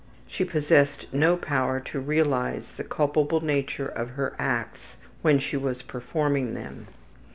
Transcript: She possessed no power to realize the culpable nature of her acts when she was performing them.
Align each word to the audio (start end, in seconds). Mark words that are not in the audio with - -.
She 0.25 0.43
possessed 0.43 1.05
no 1.13 1.37
power 1.37 1.79
to 1.79 1.99
realize 1.99 2.71
the 2.73 2.83
culpable 2.83 3.45
nature 3.45 3.85
of 3.87 4.09
her 4.17 4.33
acts 4.39 4.95
when 5.21 5.37
she 5.37 5.57
was 5.57 5.83
performing 5.83 6.55
them. 6.55 6.87